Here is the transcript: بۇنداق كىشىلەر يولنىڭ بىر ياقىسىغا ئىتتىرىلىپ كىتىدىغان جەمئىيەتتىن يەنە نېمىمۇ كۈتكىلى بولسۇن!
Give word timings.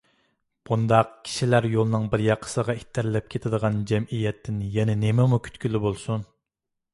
بۇنداق 0.67 1.09
كىشىلەر 1.27 1.67
يولنىڭ 1.73 2.07
بىر 2.13 2.23
ياقىسىغا 2.27 2.75
ئىتتىرىلىپ 2.79 3.27
كىتىدىغان 3.35 3.77
جەمئىيەتتىن 3.93 4.59
يەنە 4.79 4.97
نېمىمۇ 5.05 5.41
كۈتكىلى 5.51 5.85
بولسۇن! 5.87 6.27